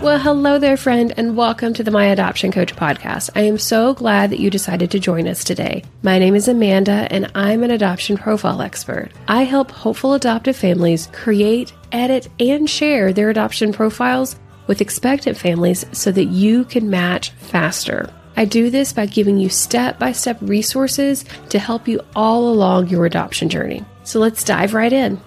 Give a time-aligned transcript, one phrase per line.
[0.00, 3.30] Well, hello there, friend, and welcome to the My Adoption Coach podcast.
[3.34, 5.82] I am so glad that you decided to join us today.
[6.02, 9.10] My name is Amanda, and I'm an adoption profile expert.
[9.26, 14.36] I help hopeful adoptive families create, edit, and share their adoption profiles
[14.68, 18.08] with expectant families so that you can match faster.
[18.36, 22.86] I do this by giving you step by step resources to help you all along
[22.86, 23.84] your adoption journey.
[24.04, 25.20] So let's dive right in.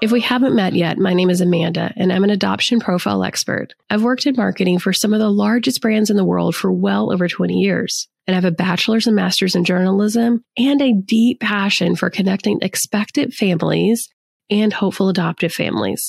[0.00, 3.74] If we haven't met yet, my name is Amanda, and I'm an adoption profile expert.
[3.90, 7.12] I've worked in marketing for some of the largest brands in the world for well
[7.12, 8.08] over 20 years.
[8.26, 12.60] And I have a bachelor's and master's in journalism and a deep passion for connecting
[12.62, 14.08] expectant families
[14.48, 16.02] and hopeful adoptive families.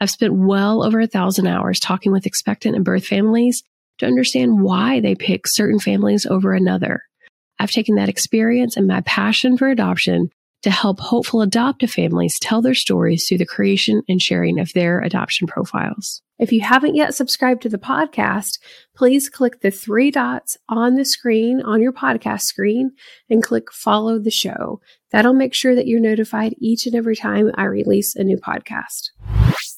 [0.00, 3.62] I've spent well over a thousand hours talking with expectant and birth families
[3.98, 7.02] to understand why they pick certain families over another.
[7.58, 10.30] I've taken that experience and my passion for adoption
[10.66, 15.00] to help hopeful adoptive families tell their stories through the creation and sharing of their
[15.00, 16.22] adoption profiles.
[16.40, 18.58] If you haven't yet subscribed to the podcast,
[18.96, 22.90] please click the three dots on the screen on your podcast screen
[23.30, 24.80] and click follow the show.
[25.12, 29.10] That'll make sure that you're notified each and every time I release a new podcast.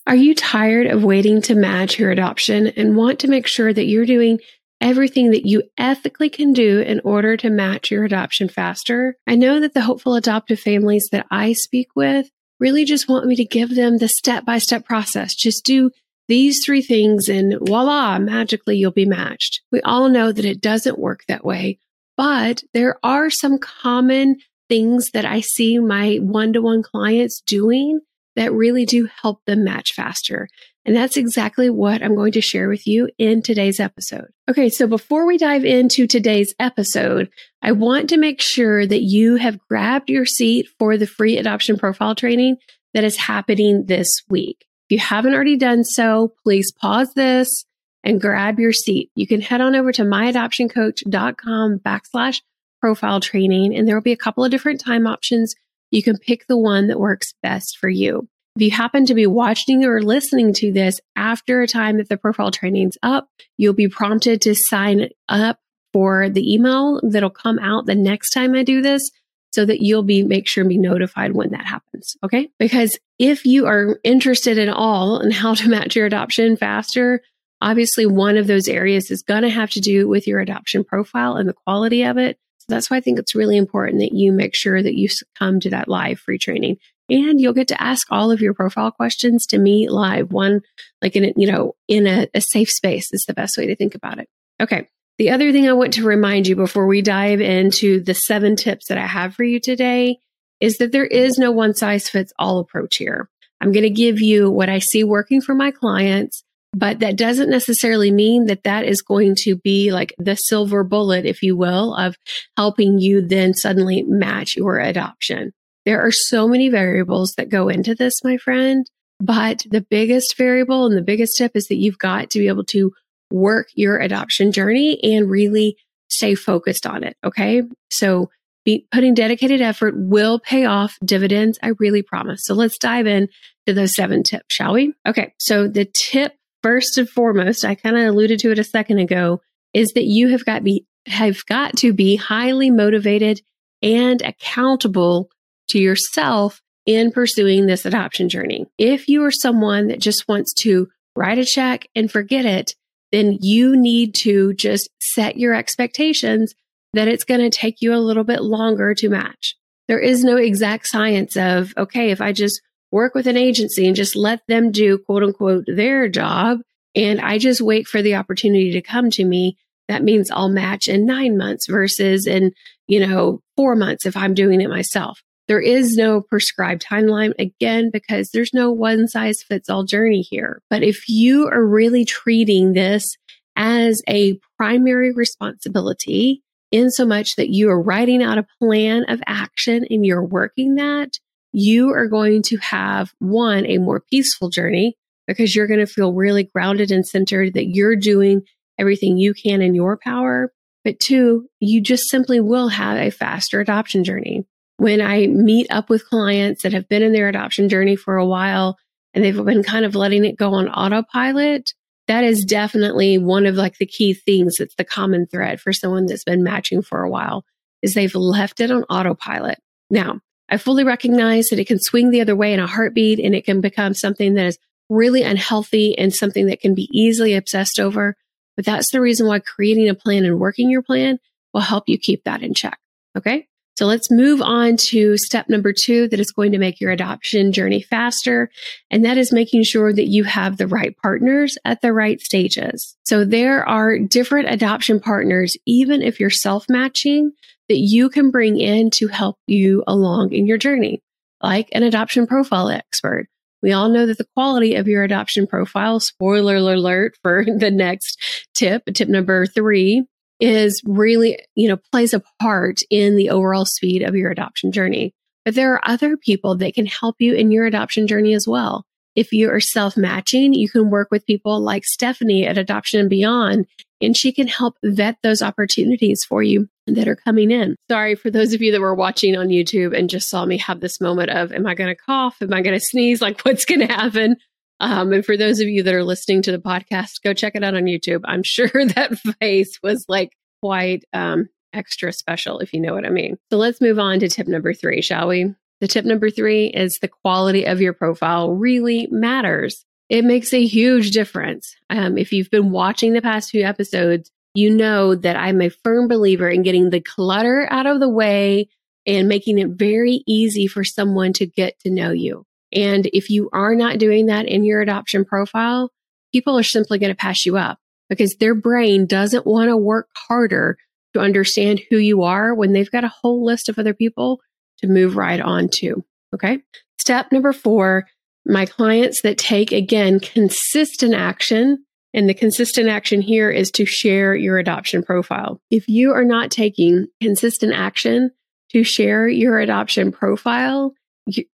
[0.07, 3.85] Are you tired of waiting to match your adoption and want to make sure that
[3.85, 4.41] you're doing
[4.81, 9.17] everything that you ethically can do in order to match your adoption faster.
[9.27, 13.37] I know that the hopeful adoptive families that I speak with really just want me
[13.37, 15.35] to give them the step by step process.
[15.35, 15.91] Just do
[16.29, 19.63] these three things and voila, magically you'll be matched.
[19.73, 21.79] We all know that it doesn't work that way,
[22.17, 24.37] but there are some common
[24.69, 28.01] things that I see my one to one clients doing
[28.37, 30.49] that really do help them match faster.
[30.89, 34.29] And that's exactly what I'm going to share with you in today's episode.
[34.49, 37.29] Okay, so before we dive into today's episode,
[37.61, 41.77] I want to make sure that you have grabbed your seat for the free adoption
[41.77, 42.57] profile training
[42.95, 44.65] that is happening this week.
[44.89, 47.67] If you haven't already done so, please pause this
[48.03, 49.11] and grab your seat.
[49.15, 52.41] You can head on over to myadoptioncoach.com backslash
[52.81, 55.55] profile training, and there will be a couple of different time options.
[55.91, 58.27] You can pick the one that works best for you.
[58.59, 62.17] If you happen to be watching or listening to this after a time that the
[62.17, 65.61] profile training's up, you'll be prompted to sign up
[65.93, 69.13] for the email that'll come out the next time I do this
[69.53, 72.17] so that you'll be make sure and be notified when that happens.
[72.25, 72.51] Okay.
[72.59, 77.23] Because if you are interested at all in how to match your adoption faster,
[77.63, 81.37] obviously one of those areas is going to have to do with your adoption profile
[81.37, 82.41] and the quality of it.
[82.59, 85.09] So that's why I think it's really important that you make sure that you
[85.39, 88.91] come to that live free training and you'll get to ask all of your profile
[88.91, 90.61] questions to me live one
[91.03, 93.77] like in a, you know in a, a safe space is the best way to
[93.77, 94.29] think about it.
[94.61, 94.89] Okay.
[95.19, 98.87] The other thing i want to remind you before we dive into the seven tips
[98.89, 100.19] that i have for you today
[100.61, 103.29] is that there is no one size fits all approach here.
[103.61, 106.45] I'm going to give you what i see working for my clients
[106.75, 111.25] but that doesn't necessarily mean that that is going to be like the silver bullet,
[111.25, 112.17] if you will, of
[112.57, 115.53] helping you then suddenly match your adoption.
[115.89, 118.85] There are so many variables that go into this, my friend.
[119.21, 122.65] But the biggest variable and the biggest tip is that you've got to be able
[122.65, 122.93] to
[123.31, 125.79] work your adoption journey and really
[126.11, 127.17] stay focused on it.
[127.25, 127.63] Okay.
[127.91, 128.29] So
[128.67, 131.59] be, putting dedicated effort will pay off dividends.
[131.63, 132.41] I really promise.
[132.45, 133.31] So let's dive in
[133.67, 134.93] to those seven tips, shall we?
[135.07, 135.33] Okay.
[135.39, 139.41] So the tip first and foremost, I kind of alluded to it a second ago,
[139.73, 143.41] is that you have got be have got to be highly motivated
[143.81, 145.31] and accountable
[145.69, 148.67] to yourself in pursuing this adoption journey.
[148.79, 152.75] If you are someone that just wants to write a check and forget it,
[153.13, 156.55] then you need to just set your expectations
[156.95, 159.55] that it's going to take you a little bit longer to match.
[159.87, 163.97] There is no exact science of, okay, if I just work with an agency and
[163.97, 166.61] just let them do quote unquote their job
[166.95, 169.57] and I just wait for the opportunity to come to me,
[169.89, 172.53] that means I'll match in nine months versus in,
[172.87, 175.21] you know, four months if I'm doing it myself.
[175.49, 180.63] There is no prescribed timeline again because there's no one size fits all journey here.
[180.69, 183.17] But if you are really treating this
[183.57, 189.23] as a primary responsibility, in so much that you are writing out a plan of
[189.27, 191.13] action and you're working that,
[191.53, 194.95] you are going to have one, a more peaceful journey
[195.27, 198.43] because you're going to feel really grounded and centered that you're doing
[198.79, 200.53] everything you can in your power.
[200.85, 204.45] But two, you just simply will have a faster adoption journey
[204.79, 208.27] when I meet up with clients that have been in their adoption journey for a
[208.27, 208.79] while
[209.13, 211.75] and they've been kind of letting it go on autopilot,
[212.07, 216.07] that is definitely one of like the key things that's the common thread for someone
[216.07, 217.45] that's been matching for a while
[217.83, 219.59] is they've left it on autopilot.
[219.91, 223.35] Now, I fully recognize that it can swing the other way in a heartbeat and
[223.35, 224.59] it can become something that is
[224.89, 228.17] really unhealthy and something that can be easily obsessed over.
[228.57, 231.19] But that's the reason why creating a plan and working your plan
[231.53, 232.79] will help you keep that in check.
[233.17, 233.49] Okay.
[233.79, 237.53] So let's move on to step number two that is going to make your adoption
[237.53, 238.51] journey faster.
[238.91, 242.97] And that is making sure that you have the right partners at the right stages.
[243.05, 247.31] So there are different adoption partners, even if you're self matching,
[247.69, 251.01] that you can bring in to help you along in your journey,
[251.41, 253.29] like an adoption profile expert.
[253.63, 258.49] We all know that the quality of your adoption profile, spoiler alert for the next
[258.55, 260.05] tip, tip number three,
[260.41, 265.13] is really, you know, plays a part in the overall speed of your adoption journey.
[265.45, 268.85] But there are other people that can help you in your adoption journey as well.
[269.17, 273.11] If you are self matching, you can work with people like Stephanie at Adoption and
[273.11, 273.67] Beyond,
[274.01, 277.75] and she can help vet those opportunities for you that are coming in.
[277.91, 280.81] Sorry for those of you that were watching on YouTube and just saw me have
[280.81, 282.37] this moment of, am I going to cough?
[282.41, 283.21] Am I going to sneeze?
[283.21, 284.37] Like, what's going to happen?
[284.81, 287.65] Um, and for those of you that are listening to the podcast, go check it
[287.65, 288.21] out on YouTube.
[288.25, 290.33] I'm sure that face was like
[290.63, 293.37] quite um, extra special, if you know what I mean.
[293.51, 295.55] So let's move on to tip number three, shall we?
[295.81, 299.85] The tip number three is the quality of your profile really matters.
[300.09, 301.77] It makes a huge difference.
[301.91, 306.09] Um, if you've been watching the past few episodes, you know that I'm a firm
[306.09, 308.69] believer in getting the clutter out of the way
[309.07, 312.45] and making it very easy for someone to get to know you.
[312.73, 315.91] And if you are not doing that in your adoption profile,
[316.33, 317.79] people are simply going to pass you up
[318.09, 320.77] because their brain doesn't want to work harder
[321.15, 324.41] to understand who you are when they've got a whole list of other people
[324.79, 326.05] to move right on to.
[326.35, 326.61] Okay.
[327.01, 328.07] Step number four,
[328.45, 331.85] my clients that take again consistent action.
[332.15, 335.61] And the consistent action here is to share your adoption profile.
[335.71, 338.31] If you are not taking consistent action
[338.71, 340.95] to share your adoption profile,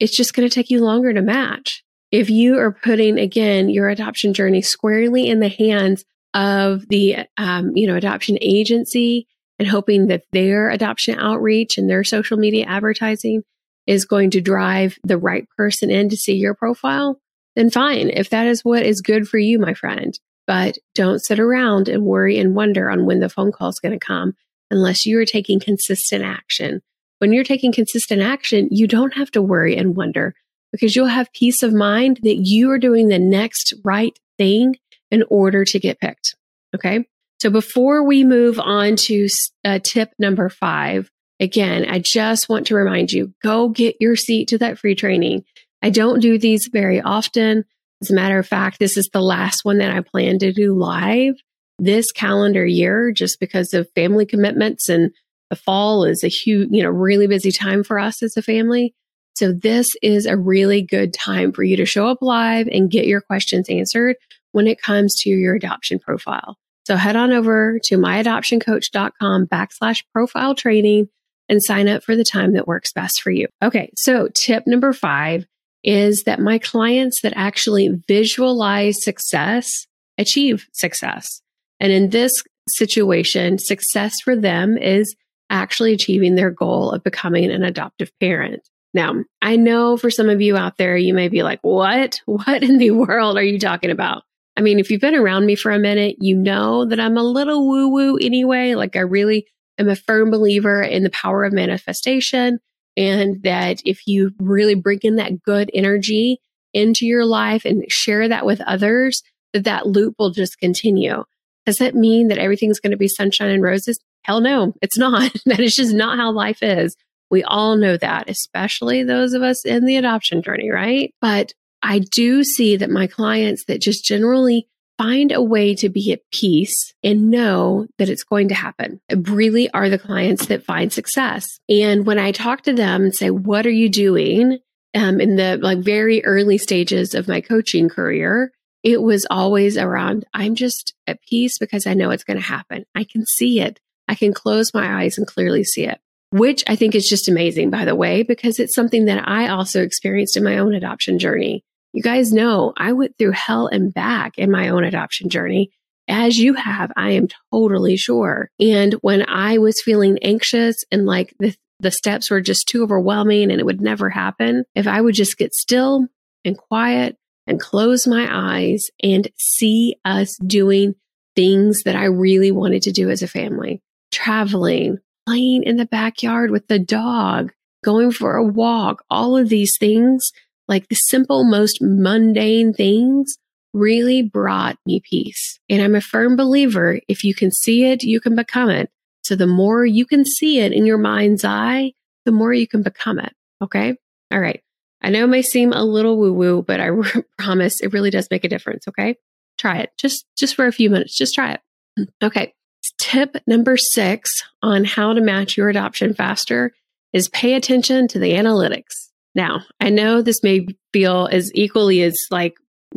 [0.00, 1.82] it's just going to take you longer to match.
[2.10, 7.76] If you are putting, again, your adoption journey squarely in the hands of the, um,
[7.76, 9.26] you know, adoption agency
[9.58, 13.42] and hoping that their adoption outreach and their social media advertising
[13.86, 17.20] is going to drive the right person in to see your profile,
[17.56, 18.10] then fine.
[18.10, 22.04] If that is what is good for you, my friend, but don't sit around and
[22.04, 24.34] worry and wonder on when the phone call is going to come
[24.70, 26.80] unless you are taking consistent action
[27.24, 30.34] when you're taking consistent action, you don't have to worry and wonder
[30.72, 34.76] because you'll have peace of mind that you are doing the next right thing
[35.10, 36.34] in order to get picked.
[36.74, 37.08] Okay.
[37.40, 39.28] So before we move on to
[39.64, 41.10] uh, tip number five,
[41.40, 45.44] again, I just want to remind you go get your seat to that free training.
[45.80, 47.64] I don't do these very often.
[48.02, 50.74] As a matter of fact, this is the last one that I plan to do
[50.74, 51.36] live
[51.78, 55.10] this calendar year just because of family commitments and
[55.50, 58.94] the fall is a huge, you know, really busy time for us as a family.
[59.36, 63.06] So this is a really good time for you to show up live and get
[63.06, 64.16] your questions answered
[64.52, 66.56] when it comes to your adoption profile.
[66.86, 71.08] So head on over to myadoptioncoach.com backslash profile training
[71.48, 73.48] and sign up for the time that works best for you.
[73.62, 73.90] Okay.
[73.96, 75.46] So tip number five
[75.82, 79.86] is that my clients that actually visualize success
[80.18, 81.42] achieve success.
[81.80, 82.32] And in this
[82.68, 85.14] situation, success for them is
[85.50, 88.68] actually achieving their goal of becoming an adoptive parent.
[88.92, 92.20] Now, I know for some of you out there, you may be like, what?
[92.26, 94.22] What in the world are you talking about?
[94.56, 97.22] I mean, if you've been around me for a minute, you know that I'm a
[97.22, 98.74] little woo woo anyway.
[98.74, 99.46] Like, I really
[99.78, 102.60] am a firm believer in the power of manifestation
[102.96, 106.40] and that if you really bring in that good energy
[106.72, 109.22] into your life and share that with others,
[109.52, 111.24] that that loop will just continue.
[111.66, 113.98] Does that mean that everything's going to be sunshine and roses?
[114.24, 115.32] Hell no, it's not.
[115.46, 116.96] that is just not how life is.
[117.30, 121.12] We all know that, especially those of us in the adoption journey, right?
[121.20, 121.52] But
[121.82, 126.20] I do see that my clients that just generally find a way to be at
[126.32, 131.58] peace and know that it's going to happen really are the clients that find success.
[131.68, 134.58] And when I talk to them and say, what are you doing?
[134.94, 138.52] Um, in the like very early stages of my coaching career,
[138.84, 142.84] it was always around, I'm just at peace because I know it's going to happen.
[142.94, 143.80] I can see it.
[144.08, 147.70] I can close my eyes and clearly see it, which I think is just amazing,
[147.70, 151.64] by the way, because it's something that I also experienced in my own adoption journey.
[151.92, 155.70] You guys know I went through hell and back in my own adoption journey.
[156.08, 158.50] As you have, I am totally sure.
[158.60, 163.50] And when I was feeling anxious and like the, the steps were just too overwhelming
[163.50, 166.08] and it would never happen, if I would just get still
[166.44, 170.94] and quiet and close my eyes and see us doing
[171.36, 173.82] things that I really wanted to do as a family
[174.14, 177.52] traveling, playing in the backyard with the dog,
[177.84, 180.30] going for a walk, all of these things
[180.68, 183.36] like the simple, most mundane things
[183.72, 185.58] really brought me peace.
[185.68, 188.88] And I'm a firm believer if you can see it, you can become it.
[189.22, 191.92] So the more you can see it in your mind's eye,
[192.24, 193.32] the more you can become it.
[193.62, 193.96] Okay.
[194.32, 194.62] All right.
[195.02, 196.90] I know it may seem a little woo woo, but I
[197.38, 198.86] promise it really does make a difference.
[198.88, 199.16] Okay.
[199.58, 201.16] Try it just, just for a few minutes.
[201.16, 201.60] Just try it.
[202.22, 202.54] Okay.
[202.98, 204.30] Tip number six
[204.62, 206.72] on how to match your adoption faster
[207.12, 209.10] is pay attention to the analytics.
[209.34, 212.54] Now, I know this may feel as equally as like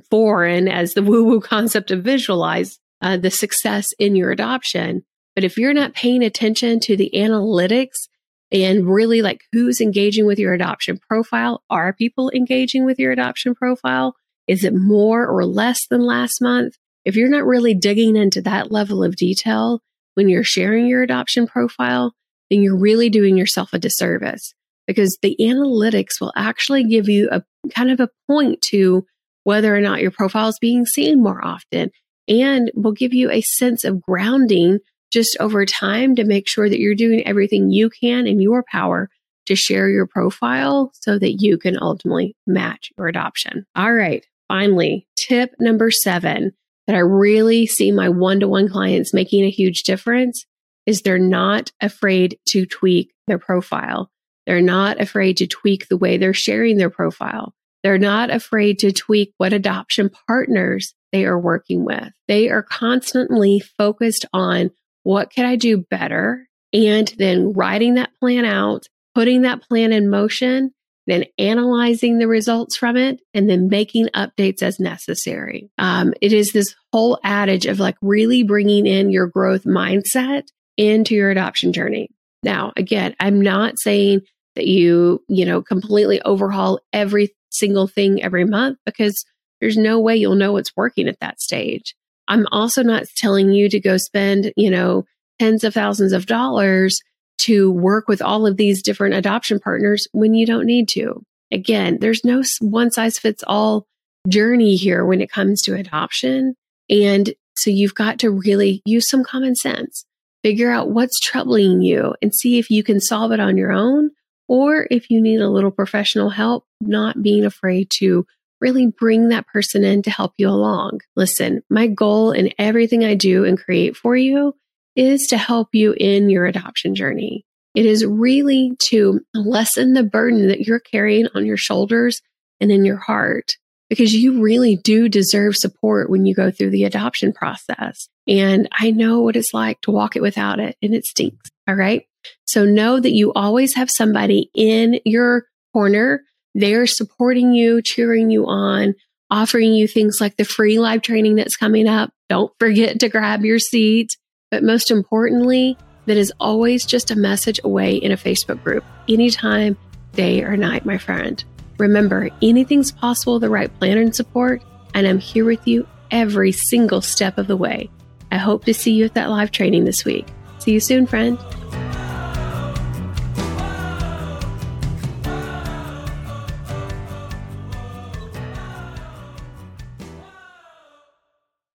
[0.10, 5.04] foreign as the woo woo concept of visualize uh, the success in your adoption.
[5.36, 8.08] But if you're not paying attention to the analytics
[8.52, 13.54] and really like who's engaging with your adoption profile, are people engaging with your adoption
[13.54, 14.16] profile?
[14.48, 16.76] Is it more or less than last month?
[17.08, 19.80] If you're not really digging into that level of detail
[20.16, 22.14] when you're sharing your adoption profile,
[22.52, 24.54] then you're really doing yourself a disservice
[24.88, 29.06] because the analytics will actually give you a kind of a point to
[29.46, 31.92] whether or not your profile is being seen more often
[32.28, 36.80] and will give you a sense of grounding just over time to make sure that
[36.80, 39.10] you're doing everything you can in your power
[39.46, 43.66] to share your profile so that you can ultimately match your adoption.
[43.78, 44.26] All right.
[44.50, 46.52] Finally, tip number seven
[46.88, 50.46] that I really see my one to one clients making a huge difference
[50.86, 54.10] is they're not afraid to tweak their profile.
[54.48, 57.54] They're not afraid to tweak the way they're sharing their profile.
[57.84, 62.10] They're not afraid to tweak what adoption partners they are working with.
[62.28, 64.72] They are constantly focused on
[65.04, 66.48] what could I do better?
[66.74, 70.74] And then writing that plan out, putting that plan in motion,
[71.08, 75.72] then analyzing the results from it, and then making updates as necessary.
[75.78, 80.44] Um, it is this whole adage of like really bringing in your growth mindset
[80.76, 82.10] into your adoption journey.
[82.44, 84.22] Now, again, I'm not saying
[84.56, 89.26] that you, you know, completely overhaul every single thing every month because
[89.60, 91.96] there's no way you'll know what's working at that stage.
[92.28, 95.06] I'm also not telling you to go spend, you know,
[95.40, 97.00] tens of thousands of dollars
[97.40, 101.24] to work with all of these different adoption partners when you don't need to.
[101.52, 103.88] Again, there's no one size fits all
[104.28, 106.56] journey here when it comes to adoption.
[106.90, 110.06] And so you've got to really use some common sense,
[110.44, 114.12] figure out what's troubling you and see if you can solve it on your own
[114.48, 118.26] or if you need a little professional help, not being afraid to
[118.60, 121.00] really bring that person in to help you along.
[121.16, 124.54] Listen, my goal in everything I do and create for you
[124.98, 127.46] is to help you in your adoption journey.
[127.76, 132.22] It is really to lessen the burden that you're carrying on your shoulders
[132.60, 133.54] and in your heart
[133.90, 138.10] because you really do deserve support when you go through the adoption process.
[138.28, 141.50] And I know what it's like to walk it without it and it stinks.
[141.68, 142.06] All right.
[142.46, 146.24] So know that you always have somebody in your corner
[146.58, 148.96] they're supporting you, cheering you on,
[149.30, 152.12] offering you things like the free live training that's coming up.
[152.30, 154.18] Don't forget to grab your seat.
[154.50, 159.78] But most importantly, that is always just a message away in a Facebook group, anytime,
[160.14, 161.44] day or night, my friend.
[161.78, 164.64] Remember, anything's possible with the right plan and support,
[164.94, 167.90] and I'm here with you every single step of the way.
[168.32, 170.26] I hope to see you at that live training this week.
[170.60, 171.38] See you soon, friend.